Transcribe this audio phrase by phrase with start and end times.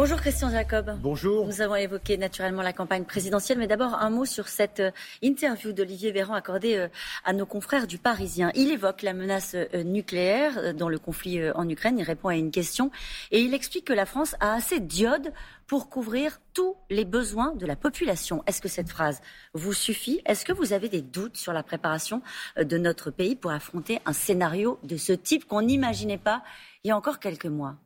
[0.00, 0.96] Bonjour Christian Jacob.
[1.02, 1.46] Bonjour.
[1.46, 4.90] Nous avons évoqué naturellement la campagne présidentielle, mais d'abord un mot sur cette euh,
[5.20, 6.88] interview d'Olivier Véran accordée euh,
[7.22, 8.50] à nos confrères du Parisien.
[8.54, 12.50] Il évoque la menace euh, nucléaire dans le conflit en Ukraine, il répond à une
[12.50, 12.90] question
[13.30, 15.34] et il explique que la France a assez d'iode
[15.66, 18.42] pour couvrir tous les besoins de la population.
[18.46, 19.20] Est-ce que cette phrase
[19.52, 20.22] vous suffit?
[20.24, 22.22] Est-ce que vous avez des doutes sur la préparation
[22.56, 26.42] de notre pays pour affronter un scénario de ce type qu'on n'imaginait pas
[26.84, 27.76] il y a encore quelques mois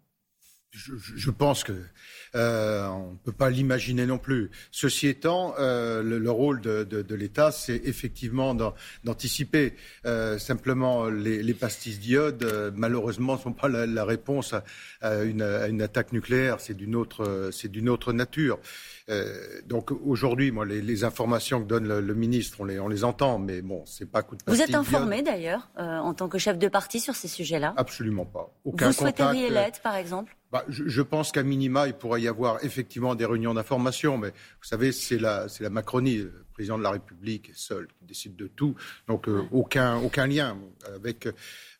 [0.75, 1.73] je, pense que
[2.35, 4.51] euh, on ne peut pas l'imaginer non plus.
[4.73, 8.55] Ceci étant, euh, le, rôle de, l'État, c'est effectivement
[9.05, 9.75] d'anticiper.
[10.05, 14.55] Euh, simplement, les, pastilles d'iode, malheureusement, ne sont pas la, réponse
[15.01, 16.61] à, une, attaque nucléaire.
[16.61, 18.59] C'est d'une autre, c'est d'une autre nature.
[19.67, 23.63] donc aujourd'hui, moi, les, informations que donne le, ministre, on les, on les entend, mais
[23.63, 26.99] bon, c'est pas coup de Vous êtes informé d'ailleurs, en tant que chef de parti,
[26.99, 27.75] sur ces sujets-là?
[27.77, 28.53] Absolument pas.
[28.65, 30.35] Aucun Vous souhaiteriez l'être, par exemple?
[30.55, 34.69] Bah, je, pense qu'à minima, il pourrait y avoir effectivement des réunions d'information, mais vous
[34.69, 38.47] savez, c'est la, la Macronie, le président de la République est seul qui décide de
[38.47, 38.77] tout,
[39.09, 40.57] donc euh, aucun, aucun lien
[40.95, 41.29] avec,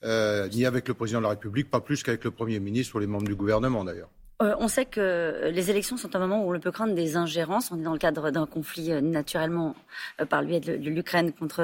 [0.03, 2.99] euh, ni avec le président de la République, pas plus qu'avec le Premier ministre ou
[2.99, 4.11] les membres du gouvernement d'ailleurs.
[4.45, 7.71] Euh, on sait que les élections sont un moment où on peut craindre des ingérences.
[7.73, 9.75] On est dans le cadre d'un conflit euh, naturellement
[10.21, 11.63] euh, par le biais de, l'Ukraine contre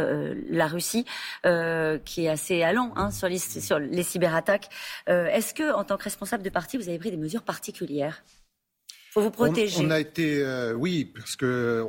[0.49, 1.05] la Russie,
[2.05, 4.69] qui est assez allant hein, sur, les, sur, les, cyberattaques.
[5.07, 8.23] Est-ce que, en tant que responsable de parti, vous avez pris des mesures particulières?
[9.11, 9.85] Faut vous protéger.
[9.85, 10.45] On, a été,
[10.77, 11.85] oui, parce que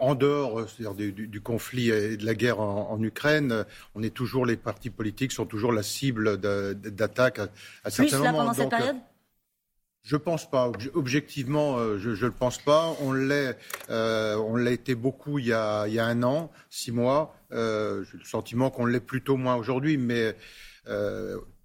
[0.00, 3.64] en dehors du, du, conflit et de la guerre en, Ukraine,
[3.94, 7.48] on est toujours les partis politiques sont toujours la cible d'attaques à,
[7.84, 8.96] à certains Plus là pendant cette période?
[10.06, 10.70] Je pense pas.
[10.94, 12.94] Objectivement, euh, je ne le pense pas.
[13.00, 13.58] On l'est,
[13.90, 17.34] euh, on l'a été beaucoup il y, a, il y a un an, six mois.
[17.50, 20.36] Euh, J'ai le sentiment qu'on l'est plutôt moins aujourd'hui, mais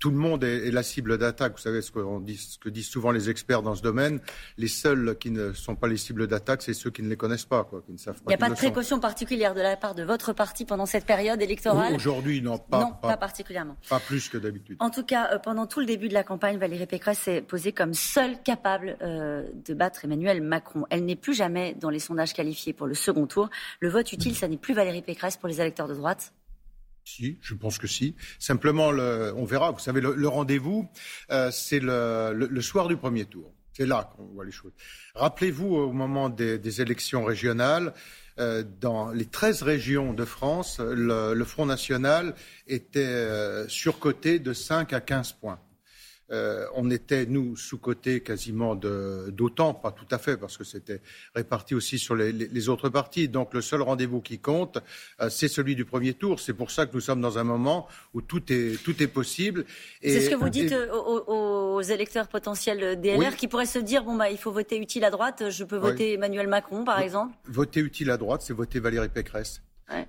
[0.02, 1.54] tout le monde est, la cible d'attaque.
[1.54, 4.20] Vous savez ce, dit, ce, que disent souvent les experts dans ce domaine.
[4.58, 7.46] Les seuls qui ne sont pas les cibles d'attaque, c'est ceux qui ne les connaissent
[7.46, 8.24] pas, quoi, qui ne savent pas.
[8.26, 11.06] Il n'y a pas de précaution particulière de la part de votre parti pendant cette
[11.06, 13.78] période électorale Aujourd'hui, non, pas, non, pas, particulièrement.
[13.90, 14.78] Pas plus que d'habitude.
[14.80, 17.72] En tout cas, euh, pendant tout le début de la campagne, Valérie Pécresse s'est posée
[17.72, 20.88] comme seule capable euh, de battre Emmanuel Macron.
[20.90, 23.52] Elle n'est plus jamais dans les sondages qualifiés pour le second tour.
[23.80, 26.34] Le vote utile, ça n'est plus Valérie Pécresse pour les électeurs de droite
[27.04, 28.16] si, je pense que si.
[28.40, 29.72] Simplement, on verra.
[29.72, 30.88] Vous savez, le, rendez-vous,
[31.32, 33.54] euh, c'est le, soir du premier tour.
[33.74, 34.74] C'est là qu'on voit les choses.
[35.16, 37.94] Rappelez-vous, au moment des, élections régionales,
[38.40, 42.36] euh, dans les 13 régions de France, le, Front National
[42.68, 45.60] était euh, surcoté de 5 à 15 points.
[46.32, 51.02] Euh, on était, nous, sous-cotés quasiment d'autant, pas tout à fait, parce que c'était
[51.36, 53.28] réparti aussi sur les, autres partis.
[53.28, 54.80] Donc le seul rendez-vous qui compte,
[55.20, 56.40] euh, c'est celui du premier tour.
[56.40, 59.66] C'est pour ça que nous sommes dans un moment où tout est, tout est possible.
[60.02, 64.16] C'est ce que vous dites euh, aux, électeurs potentiels DLR qui pourraient se dire, bon,
[64.16, 67.82] bah, il faut voter utile à droite, je peux voter Emmanuel Macron, par exemple Voter
[67.82, 69.62] utile à droite, c'est voter Valérie Pécresse.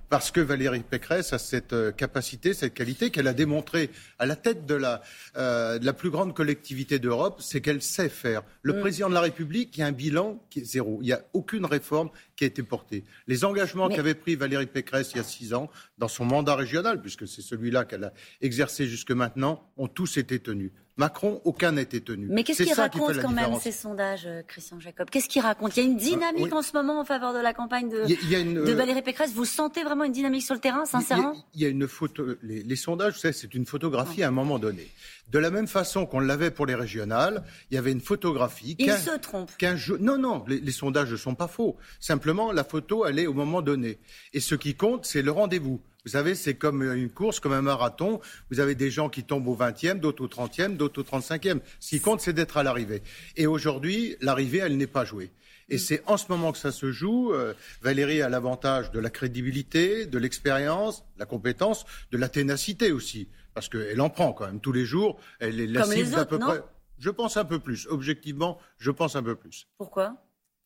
[0.08, 4.36] Parce que Valérie Pécresse a cette euh, capacité, cette qualité qu'elle a démontrée à la
[4.36, 5.02] tête de la,
[5.36, 8.42] euh, de la plus grande collectivité d'Europe, c'est qu'elle sait faire.
[8.62, 8.80] Le mm.
[8.80, 10.98] président de la République, il y a un bilan qui est zéro.
[11.00, 13.04] Il n'y a aucune réforme qui a été portée.
[13.26, 17.00] Les engagements qu'avait pris Valérie Pécresse il y a six ans, dans son mandat régional,
[17.00, 20.70] puisque c'est celui-là qu'elle a exercé jusque maintenant, ont tous été tenus.
[20.96, 22.26] Macron, aucun n'a été tenu.
[22.28, 25.08] Mais qu'est-ce qu'il raconte quand même ces sondages, euh, Christian Jacob?
[25.08, 25.76] Qu'est-ce qu'il raconte?
[25.76, 28.04] Il y a une ah, dynamique en ce moment en faveur de la campagne de,
[28.04, 29.32] de Valérie Pécresse?
[29.32, 31.34] Vous sentez vraiment une dynamique sur le terrain, sincèrement?
[31.54, 32.26] Il y, a, une photo.
[32.42, 34.86] Les, sondages, c'est une photographie à un moment donné.
[35.30, 38.76] De la même façon qu'on l'avait pour les régionales, il y avait une photographie.
[38.78, 39.50] Il se trompe.
[39.98, 41.76] Non, non, les, les sondages ne sont pas faux.
[42.00, 43.98] Simplement, la photo, elle est au moment donné.
[44.34, 45.80] Et ce qui compte, c'est le rendez-vous.
[46.04, 48.20] Vous savez, c'est comme une course, comme un marathon.
[48.50, 51.60] Vous avez des gens qui tombent au 20e, d'autres au 30e, d'autres au 35e.
[51.78, 53.02] Ce qui compte, c'est d'être à l'arrivée.
[53.36, 55.30] Et aujourd'hui, l'arrivée, elle n'est pas jouée.
[55.68, 57.32] Et c'est en ce moment que ça se joue.
[57.32, 62.90] Euh, Valérie a l'avantage de la crédibilité, de l'expérience, de la compétence, de la ténacité
[62.90, 63.28] aussi.
[63.54, 65.20] Parce qu'elle en prend quand même tous les jours.
[65.38, 66.62] Elle est la cible d'à peu près.
[66.98, 67.86] Je pense un peu plus.
[67.88, 69.68] Objectivement, je pense un peu plus.
[69.78, 70.16] Pourquoi?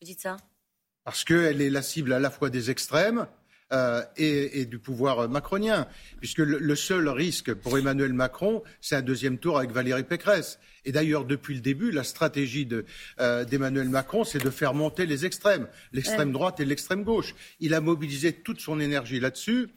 [0.01, 0.39] Vous dites ça?
[1.05, 3.27] Parce qu'elle est la cible à la fois des extrêmes,
[3.73, 9.39] euh, et, du pouvoir macronien, puisque le, seul risque pour Emmanuel Macron, c'est un deuxième
[9.39, 10.61] tour avec Valérie Pécresse.
[10.85, 12.69] Et d'ailleurs, depuis le début, la stratégie
[13.19, 17.35] euh, d'Emmanuel Macron, c'est de faire monter les extrêmes, l'extrême droite et l'extrême gauche.
[17.59, 19.69] Il a mobilisé toute son énergie là-dessus,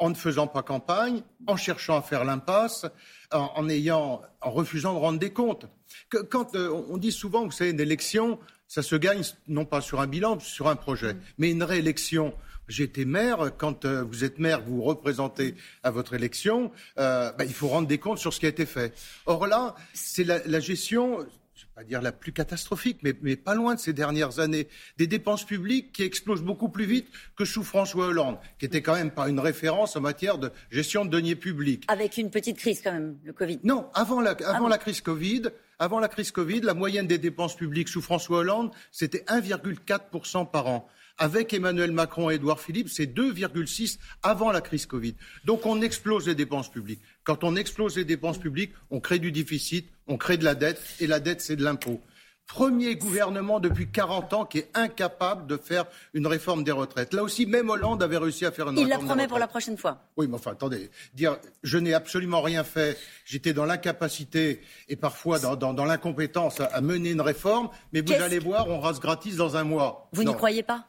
[0.00, 2.84] en ne faisant pas campagne, en cherchant à faire l'impasse,
[3.30, 5.66] en, ayant, en refusant de rendre des comptes.
[6.10, 10.00] quand euh, on dit souvent, vous savez, une élection, ça se gagne non pas sur
[10.00, 11.20] un bilan, sur un projet, mm.
[11.38, 12.34] mais une réélection
[12.68, 13.52] J'ai été maire.
[13.56, 17.86] Quand euh, vous êtes maire, vous représentez à votre élection, euh, bah, il faut rendre
[17.86, 18.92] des comptes sur ce qui a été fait.
[19.26, 23.36] Or là, c'est la, gestion, je ne vais pas dire la plus catastrophique, mais, mais,
[23.36, 24.66] pas loin de ces dernières années,
[24.98, 28.94] des dépenses publiques qui explosent beaucoup plus vite que sous François Hollande, qui était quand
[28.94, 31.84] même pas une référence en matière de gestion de deniers publics.
[31.88, 33.60] Avec une petite crise quand même, le Covid.
[33.62, 35.42] Non, avant la, avant ah la crise Covid,
[35.78, 40.66] avant la crise Covid, la moyenne des dépenses publiques sous François Hollande, c'était 1,4% par
[40.66, 40.88] an.
[41.18, 45.14] Avec Emmanuel Macron et Édouard Philippe, c'est 2,6 avant la crise Covid.
[45.44, 47.00] Donc on explose les dépenses publiques.
[47.24, 50.80] Quand on explose les dépenses publiques, on crée du déficit, on crée de la dette,
[51.00, 52.00] et la dette, c'est de l'impôt
[52.46, 55.84] premier gouvernement depuis 40 ans qui est incapable de faire
[56.14, 57.12] une réforme des retraites.
[57.12, 59.02] Là aussi, même Hollande avait réussi à faire une Il réforme.
[59.02, 59.98] Il la promet pour la prochaine fois.
[60.16, 60.90] Oui, mais enfin, attendez.
[61.14, 67.10] Dire je n'ai absolument rien fait, j'étais dans l'incapacité et parfois dans, l'incompétence à, mener
[67.10, 70.08] une réforme, mais vous allez voir, on rase gratis dans un mois.
[70.12, 70.86] Vous n'y croyez pas?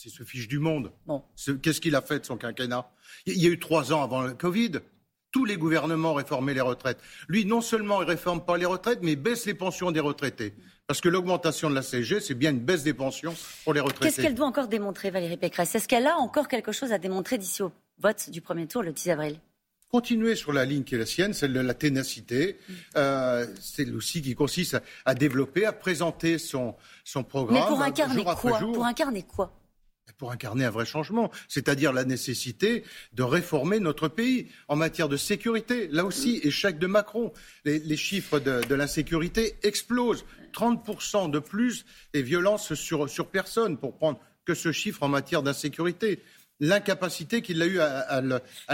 [0.00, 0.92] C'est ce fiche du monde.
[1.60, 2.88] Qu'est-ce qu'il a fait de son quinquennat?
[3.26, 4.72] Il y a eu trois ans avant le Covid.
[5.32, 6.98] Tous les gouvernements réformaient les retraites.
[7.26, 10.54] Lui, non seulement il réforme pas les retraites, mais il baisse les pensions des retraités.
[10.86, 13.34] Parce que l'augmentation de la CSG, c'est bien une baisse des pensions
[13.64, 14.14] pour les retraités.
[14.14, 15.74] Qu'est-ce qu'elle doit encore démontrer, Valérie Pécresse?
[15.74, 18.92] Est-ce qu'elle a encore quelque chose à démontrer d'ici au vote du premier tour le
[18.92, 19.40] 10 avril?
[19.90, 22.58] Continuer sur la ligne qui est la sienne, celle de la ténacité.
[22.96, 27.60] Euh, c'est aussi qui consiste à, développer, à présenter son, son programme.
[27.60, 28.58] Mais pour incarner quoi?
[28.58, 29.57] Pour incarner quoi?
[30.18, 32.84] Pour incarner un vrai changement, c'est-à-dire la nécessité
[33.14, 35.88] de réformer notre pays en matière de sécurité.
[35.88, 37.32] Là aussi, échec de Macron.
[37.64, 40.24] Les, chiffres de, l'insécurité explosent.
[40.52, 46.20] 30% de plus des violences sur, personne, pour prendre que ce chiffre en matière d'insécurité.
[46.58, 48.20] L'incapacité qu'il a eu à,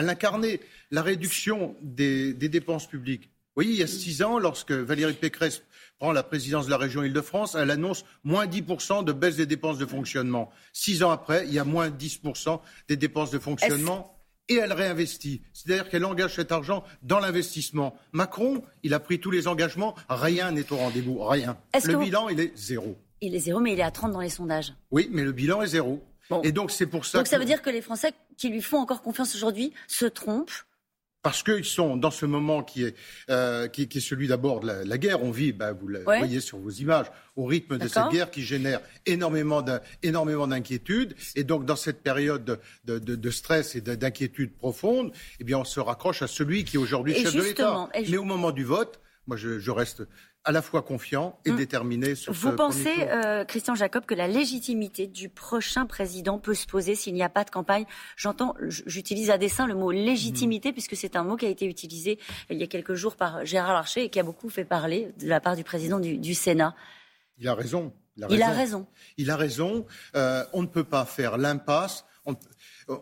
[0.03, 0.61] l'incarner,
[0.91, 3.29] la réduction des dépenses publiques.
[3.55, 5.63] Voyez, il y a six ans, lorsque Valérie Pécresse
[5.99, 9.79] prend la présidence de la région Île-de-France, elle annonce moins 10% de baisse des dépenses
[9.79, 10.51] de fonctionnement.
[10.73, 14.19] Six ans après, il y a moins 10% des dépenses de fonctionnement
[14.49, 15.43] et elle réinvestit.
[15.53, 17.97] C'est-à-dire qu'elle engage cet argent dans l'investissement.
[18.13, 21.57] Macron, il a pris tous les engagements, rien n'est au rendez-vous, rien.
[21.85, 22.97] Le bilan, il est zéro.
[23.21, 24.75] Il est zéro, mais il est à 30 dans les sondages.
[24.91, 26.03] Oui, mais le bilan est zéro.
[26.43, 27.19] Et donc c'est pour ça.
[27.19, 30.65] Donc ça veut dire que les Français qui lui font encore confiance aujourd'hui se trompent
[31.25, 32.95] parce qu'ils sont dans ce moment qui est,
[33.31, 35.25] euh, qui, est celui d'abord de la, guerre.
[35.25, 38.43] On vit, bah, vous le voyez sur vos images, au rythme de cette guerre qui
[38.43, 41.17] génère énormément d'inquiétudes.
[41.35, 45.81] Et donc, dans cette période de, de stress et d'inquiétude profonde, eh bien, on se
[45.81, 47.89] raccroche à celui qui est aujourd'hui chef de l'État.
[47.95, 50.03] Mais au moment du vote, moi, je, je reste
[50.45, 51.57] à la fois confiant et hum.
[51.57, 56.67] déterminé sur Vous pensez, euh, Christian Jacob, que la légitimité du prochain président peut se
[56.67, 57.87] poser s'il n'y a pas de campagne?
[58.17, 60.75] J'entends, j'utilise à dessein le mot légitimité, hum.
[60.75, 62.19] puisque c'est un mot qui a été utilisé
[62.51, 65.27] il y a quelques jours par Gérard Larcher et qui a beaucoup fait parler de
[65.27, 66.75] la part du président du, Sénat.
[67.39, 67.93] Il a raison.
[68.17, 68.87] Il a raison.
[69.17, 69.87] Il a raison.
[70.15, 72.05] Euh, on ne peut pas faire l'impasse.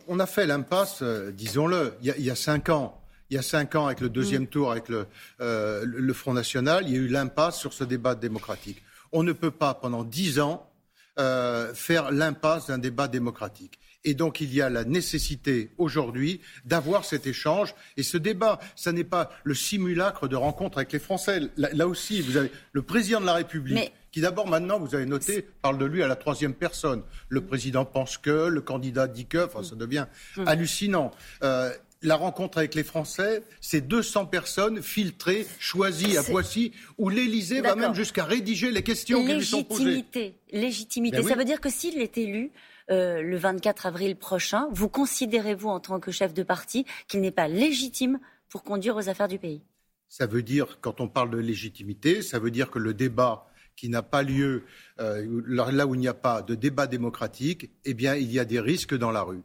[0.06, 3.01] On, a fait l'impasse, euh, disons-le, il, il y a cinq ans
[3.32, 4.48] il y a cinq ans, avec le deuxième mm.
[4.48, 8.82] tour, avec euh, le, Front National, il y a eu l'impasse sur ce débat démocratique.
[9.10, 10.70] On ne peut pas, pendant dix ans,
[11.18, 13.78] euh, faire l'impasse d'un débat démocratique.
[14.04, 17.74] Et donc il y a la nécessité aujourd'hui d'avoir cet échange.
[17.96, 21.40] Et ce débat, ce n'est pas le simulacre de rencontre avec les Français.
[21.56, 23.92] Là, aussi, vous avez le président de la République.
[24.10, 27.02] qui d'abord maintenant, vous avez noté, parle de lui à la troisième personne.
[27.30, 30.04] Le président pense que, le candidat dit que, enfin ça devient
[30.36, 30.48] mm.
[30.48, 31.12] hallucinant.
[31.42, 37.60] Euh, la rencontre avec les Français, c'est 200 personnes filtrées, choisies à Poissy, où l'Élysée
[37.60, 39.84] va même jusqu'à rédiger les questions qui lui sont posées.
[39.84, 40.34] Légitimité.
[40.52, 41.16] Légitimité.
[41.18, 42.50] Ben Ça veut dire que s'il est élu
[42.90, 47.30] euh, le 24 avril prochain, vous considérez-vous en tant que chef de parti qu'il n'est
[47.30, 48.18] pas légitime
[48.48, 49.62] pour conduire aux affaires du pays?
[50.08, 53.88] Ça veut dire, quand on parle de légitimité, ça veut dire que le débat qui
[53.88, 54.64] n'a pas lieu,
[55.00, 58.44] euh, là où il n'y a pas de débat démocratique, eh bien, il y a
[58.44, 59.42] des risques dans la rue.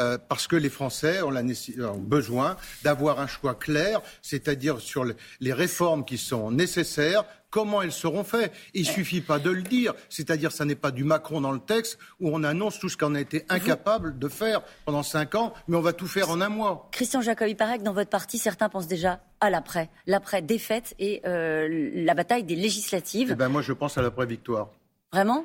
[0.00, 5.04] Euh, parce que les Français ont, besoin d'avoir un choix clair, c'est-à-dire sur
[5.40, 8.52] les réformes qui sont nécessaires, comment elles seront faites.
[8.72, 11.60] Il ne suffit pas de le dire, c'est-à-dire ça n'est pas du Macron dans le
[11.60, 15.52] texte où on annonce tout ce qu'on a été incapable de faire pendant cinq ans,
[15.68, 16.88] mais on va tout faire en un mois.
[16.92, 20.94] Christian Jacob, il paraît que dans votre parti, certains pensent déjà à l'après, l'après défaite
[20.98, 23.28] et euh, la bataille des législatives.
[23.32, 24.70] Eh ben moi, je pense à l'après victoire.
[25.12, 25.44] Vraiment?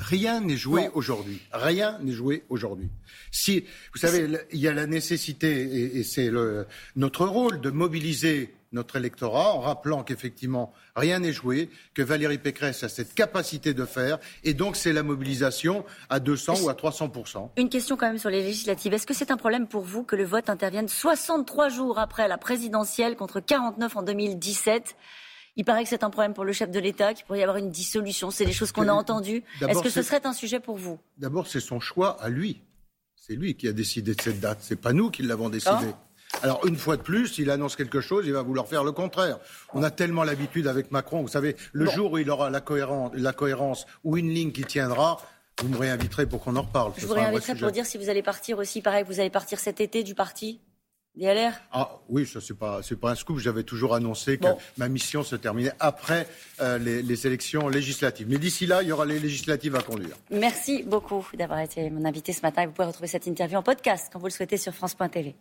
[0.00, 1.40] Rien n'est joué aujourd'hui.
[1.52, 2.88] Rien n'est joué aujourd'hui.
[3.30, 6.30] Si, vous savez, il y a la nécessité, et, c'est
[6.96, 12.82] notre rôle, de mobiliser notre électorat en rappelant qu'effectivement rien n'est joué, que Valérie Pécresse
[12.82, 17.50] a cette capacité de faire, et donc c'est la mobilisation à 200 ou à 300%
[17.56, 18.94] Une question quand même sur les législatives.
[18.94, 22.38] Est-ce que c'est un problème pour vous que le vote intervienne 63 jours après la
[22.38, 24.96] présidentielle contre 49 en 2017
[25.56, 27.56] Il paraît que c'est un problème pour le chef de l'État, qu'il pourrait y avoir
[27.56, 28.30] une dissolution.
[28.30, 29.42] C'est des choses qu'on a entendues.
[29.66, 30.98] Est-ce que ce serait un sujet pour vous?
[31.18, 32.62] D'abord, c'est son choix à lui.
[33.14, 34.58] C'est lui qui a décidé de cette date.
[34.60, 35.74] C'est pas nous qui l'avons décidé.
[35.92, 36.38] Ah.
[36.42, 39.38] Alors, une fois de plus, il annonce quelque chose, il va vouloir faire le contraire.
[39.74, 43.10] On a tellement l'habitude avec Macron, vous savez, le jour où il aura la cohérence,
[43.14, 45.20] la cohérence ou une ligne qui tiendra,
[45.60, 46.92] vous me réinviterez pour qu'on en reparle.
[46.96, 49.80] Je vous réinviterai pour dire si vous allez partir aussi, pareil, vous allez partir cet
[49.80, 50.60] été du parti
[51.16, 53.38] DLR Ah oui, ça c'est pas c'est pas un scoop.
[53.38, 54.46] J'avais toujours annoncé que
[54.78, 56.28] ma mission se terminait après
[56.60, 58.28] euh, les, les, élections législatives.
[58.28, 60.16] Mais d'ici là, il y aura les législatives à conduire.
[60.30, 62.66] Merci beaucoup d'avoir été mon invité ce matin.
[62.66, 65.34] Vous pouvez retrouver cette interview en podcast quand vous le souhaitez sur France.tv.